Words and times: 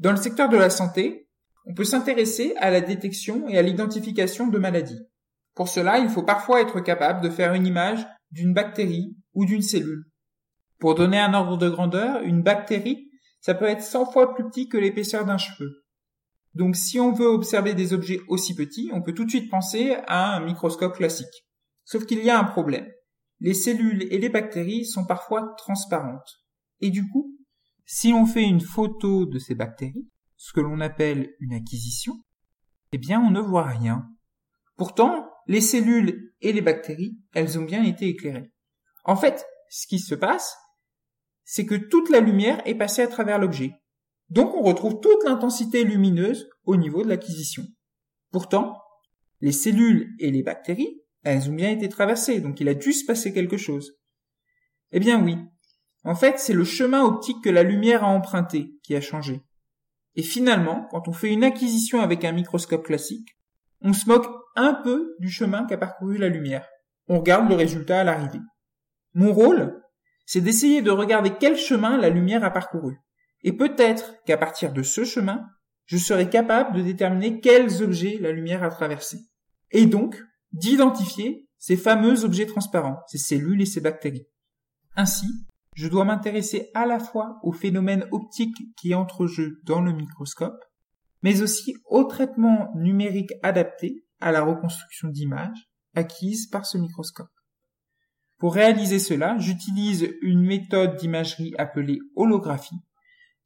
Dans 0.00 0.12
le 0.12 0.16
secteur 0.16 0.48
de 0.48 0.56
la 0.56 0.70
santé, 0.70 1.28
on 1.66 1.74
peut 1.74 1.84
s'intéresser 1.84 2.54
à 2.56 2.70
la 2.70 2.80
détection 2.80 3.46
et 3.48 3.58
à 3.58 3.62
l'identification 3.62 4.46
de 4.46 4.58
maladies. 4.58 5.06
Pour 5.54 5.68
cela, 5.68 5.98
il 5.98 6.08
faut 6.08 6.22
parfois 6.22 6.62
être 6.62 6.80
capable 6.80 7.20
de 7.20 7.28
faire 7.28 7.52
une 7.52 7.66
image 7.66 8.06
d'une 8.30 8.54
bactérie 8.54 9.14
ou 9.34 9.44
d'une 9.44 9.60
cellule. 9.60 10.06
Pour 10.78 10.94
donner 10.94 11.18
un 11.18 11.34
ordre 11.34 11.58
de 11.58 11.68
grandeur, 11.68 12.22
une 12.22 12.42
bactérie, 12.42 13.10
ça 13.42 13.52
peut 13.52 13.66
être 13.66 13.82
100 13.82 14.10
fois 14.10 14.34
plus 14.34 14.44
petit 14.44 14.70
que 14.70 14.78
l'épaisseur 14.78 15.26
d'un 15.26 15.36
cheveu. 15.36 15.84
Donc 16.54 16.76
si 16.76 16.98
on 16.98 17.12
veut 17.12 17.28
observer 17.28 17.74
des 17.74 17.92
objets 17.92 18.20
aussi 18.28 18.54
petits, 18.54 18.90
on 18.94 19.02
peut 19.02 19.12
tout 19.12 19.26
de 19.26 19.30
suite 19.30 19.50
penser 19.50 19.96
à 20.06 20.34
un 20.34 20.40
microscope 20.40 20.96
classique. 20.96 21.44
Sauf 21.84 22.06
qu'il 22.06 22.24
y 22.24 22.30
a 22.30 22.38
un 22.38 22.44
problème. 22.44 22.88
Les 23.38 23.54
cellules 23.54 24.04
et 24.10 24.18
les 24.18 24.30
bactéries 24.30 24.86
sont 24.86 25.04
parfois 25.04 25.54
transparentes. 25.58 26.40
Et 26.80 26.88
du 26.88 27.06
coup, 27.06 27.36
si 27.92 28.12
on 28.12 28.24
fait 28.24 28.44
une 28.44 28.60
photo 28.60 29.26
de 29.26 29.40
ces 29.40 29.56
bactéries, 29.56 30.08
ce 30.36 30.52
que 30.52 30.60
l'on 30.60 30.78
appelle 30.80 31.34
une 31.40 31.52
acquisition, 31.52 32.14
eh 32.92 32.98
bien 32.98 33.20
on 33.20 33.32
ne 33.32 33.40
voit 33.40 33.64
rien. 33.64 34.08
Pourtant, 34.76 35.28
les 35.48 35.60
cellules 35.60 36.32
et 36.40 36.52
les 36.52 36.60
bactéries, 36.60 37.18
elles 37.34 37.58
ont 37.58 37.64
bien 37.64 37.82
été 37.82 38.06
éclairées. 38.06 38.52
En 39.02 39.16
fait, 39.16 39.44
ce 39.70 39.88
qui 39.88 39.98
se 39.98 40.14
passe, 40.14 40.56
c'est 41.42 41.66
que 41.66 41.74
toute 41.74 42.10
la 42.10 42.20
lumière 42.20 42.62
est 42.64 42.76
passée 42.76 43.02
à 43.02 43.08
travers 43.08 43.40
l'objet. 43.40 43.72
Donc 44.28 44.54
on 44.54 44.62
retrouve 44.62 45.00
toute 45.00 45.24
l'intensité 45.24 45.82
lumineuse 45.82 46.48
au 46.66 46.76
niveau 46.76 47.02
de 47.02 47.08
l'acquisition. 47.08 47.64
Pourtant, 48.30 48.80
les 49.40 49.50
cellules 49.50 50.14
et 50.20 50.30
les 50.30 50.44
bactéries, 50.44 51.02
elles 51.24 51.50
ont 51.50 51.54
bien 51.54 51.70
été 51.70 51.88
traversées, 51.88 52.40
donc 52.40 52.60
il 52.60 52.68
a 52.68 52.74
dû 52.74 52.92
se 52.92 53.04
passer 53.04 53.32
quelque 53.32 53.56
chose. 53.56 53.98
Eh 54.92 55.00
bien 55.00 55.20
oui. 55.24 55.38
En 56.02 56.14
fait, 56.14 56.38
c'est 56.38 56.54
le 56.54 56.64
chemin 56.64 57.02
optique 57.02 57.42
que 57.44 57.50
la 57.50 57.62
lumière 57.62 58.04
a 58.04 58.08
emprunté 58.08 58.74
qui 58.82 58.96
a 58.96 59.00
changé. 59.00 59.42
Et 60.16 60.22
finalement, 60.22 60.86
quand 60.90 61.08
on 61.08 61.12
fait 61.12 61.32
une 61.32 61.44
acquisition 61.44 62.00
avec 62.00 62.24
un 62.24 62.32
microscope 62.32 62.84
classique, 62.84 63.36
on 63.82 63.92
se 63.92 64.08
moque 64.08 64.26
un 64.56 64.74
peu 64.74 65.14
du 65.20 65.30
chemin 65.30 65.64
qu'a 65.64 65.78
parcouru 65.78 66.18
la 66.18 66.28
lumière. 66.28 66.66
On 67.08 67.18
regarde 67.18 67.48
le 67.48 67.54
résultat 67.54 68.00
à 68.00 68.04
l'arrivée. 68.04 68.40
Mon 69.14 69.32
rôle, 69.32 69.82
c'est 70.26 70.40
d'essayer 70.40 70.82
de 70.82 70.90
regarder 70.90 71.32
quel 71.38 71.56
chemin 71.56 71.98
la 71.98 72.08
lumière 72.08 72.44
a 72.44 72.50
parcouru. 72.50 72.98
Et 73.42 73.52
peut-être 73.52 74.14
qu'à 74.24 74.36
partir 74.36 74.72
de 74.72 74.82
ce 74.82 75.04
chemin, 75.04 75.46
je 75.86 75.96
serai 75.96 76.28
capable 76.28 76.76
de 76.76 76.82
déterminer 76.82 77.40
quels 77.40 77.82
objets 77.82 78.18
la 78.20 78.32
lumière 78.32 78.62
a 78.62 78.70
traversés. 78.70 79.18
Et 79.70 79.86
donc, 79.86 80.22
d'identifier 80.52 81.48
ces 81.58 81.76
fameux 81.76 82.24
objets 82.24 82.46
transparents, 82.46 83.00
ces 83.08 83.18
cellules 83.18 83.60
et 83.60 83.66
ces 83.66 83.80
bactéries. 83.80 84.26
Ainsi, 84.96 85.26
je 85.80 85.88
dois 85.88 86.04
m'intéresser 86.04 86.70
à 86.74 86.84
la 86.84 86.98
fois 86.98 87.38
aux 87.42 87.52
phénomènes 87.52 88.06
optiques 88.10 88.58
qui 88.76 88.94
entrent 88.94 89.22
en 89.22 89.26
jeu 89.26 89.62
dans 89.64 89.80
le 89.80 89.92
microscope, 89.92 90.62
mais 91.22 91.40
aussi 91.40 91.74
au 91.86 92.04
traitement 92.04 92.70
numérique 92.74 93.32
adapté 93.42 94.04
à 94.20 94.30
la 94.30 94.42
reconstruction 94.42 95.08
d'images 95.08 95.70
acquises 95.96 96.48
par 96.48 96.66
ce 96.66 96.76
microscope. 96.76 97.30
Pour 98.36 98.52
réaliser 98.52 98.98
cela, 98.98 99.38
j'utilise 99.38 100.06
une 100.20 100.44
méthode 100.44 100.96
d'imagerie 100.96 101.54
appelée 101.56 101.98
holographie 102.14 102.82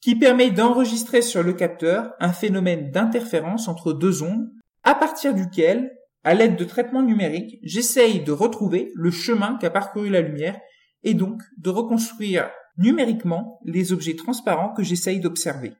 qui 0.00 0.16
permet 0.16 0.50
d'enregistrer 0.50 1.22
sur 1.22 1.44
le 1.44 1.52
capteur 1.52 2.14
un 2.18 2.32
phénomène 2.32 2.90
d'interférence 2.90 3.68
entre 3.68 3.92
deux 3.92 4.24
ondes, 4.24 4.50
à 4.82 4.96
partir 4.96 5.34
duquel, 5.34 5.92
à 6.24 6.34
l'aide 6.34 6.56
de 6.56 6.64
traitements 6.64 7.02
numériques, 7.02 7.60
j'essaye 7.62 8.24
de 8.24 8.32
retrouver 8.32 8.90
le 8.96 9.12
chemin 9.12 9.56
qu'a 9.56 9.70
parcouru 9.70 10.10
la 10.10 10.20
lumière 10.20 10.58
et 11.04 11.14
donc 11.14 11.42
de 11.58 11.70
reconstruire 11.70 12.50
numériquement 12.76 13.60
les 13.64 13.92
objets 13.92 14.16
transparents 14.16 14.72
que 14.72 14.82
j'essaye 14.82 15.20
d'observer. 15.20 15.74